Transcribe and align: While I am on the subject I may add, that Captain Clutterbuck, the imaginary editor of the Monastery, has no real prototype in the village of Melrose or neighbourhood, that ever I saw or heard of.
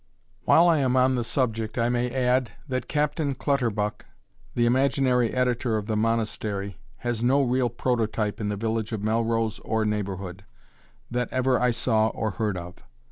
While 0.45 0.67
I 0.67 0.79
am 0.79 0.97
on 0.97 1.13
the 1.13 1.23
subject 1.23 1.77
I 1.77 1.87
may 1.87 2.09
add, 2.11 2.49
that 2.67 2.87
Captain 2.87 3.35
Clutterbuck, 3.35 4.03
the 4.55 4.65
imaginary 4.65 5.29
editor 5.31 5.77
of 5.77 5.85
the 5.85 5.95
Monastery, 5.95 6.79
has 6.97 7.23
no 7.23 7.43
real 7.43 7.69
prototype 7.69 8.41
in 8.41 8.49
the 8.49 8.57
village 8.57 8.93
of 8.93 9.03
Melrose 9.03 9.59
or 9.59 9.85
neighbourhood, 9.85 10.43
that 11.11 11.29
ever 11.31 11.59
I 11.59 11.69
saw 11.69 12.07
or 12.07 12.31
heard 12.31 12.57
of. 12.57 12.77